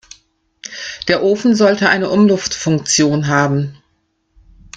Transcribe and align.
Der 1.09 1.21
Ofen 1.23 1.53
sollte 1.55 1.89
eine 1.89 2.09
Umluftfunktion 2.09 3.27
haben. 3.27 3.77